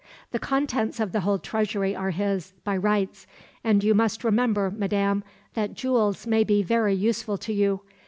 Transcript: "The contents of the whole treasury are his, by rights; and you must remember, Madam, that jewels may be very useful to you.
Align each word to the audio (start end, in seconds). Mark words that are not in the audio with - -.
"The 0.31 0.39
contents 0.39 0.99
of 0.99 1.11
the 1.11 1.19
whole 1.19 1.37
treasury 1.37 1.95
are 1.95 2.09
his, 2.09 2.53
by 2.63 2.75
rights; 2.75 3.27
and 3.63 3.83
you 3.83 3.93
must 3.93 4.23
remember, 4.23 4.71
Madam, 4.75 5.23
that 5.53 5.75
jewels 5.75 6.25
may 6.25 6.43
be 6.43 6.63
very 6.63 6.95
useful 6.95 7.37
to 7.37 7.53
you. 7.53 7.81